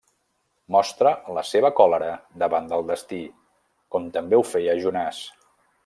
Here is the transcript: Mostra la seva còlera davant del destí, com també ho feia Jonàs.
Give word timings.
Mostra 0.75 1.11
la 1.35 1.43
seva 1.49 1.71
còlera 1.81 2.15
davant 2.45 2.71
del 2.73 2.87
destí, 2.89 3.21
com 3.97 4.09
també 4.19 4.41
ho 4.41 4.45
feia 4.55 4.77
Jonàs. 4.87 5.23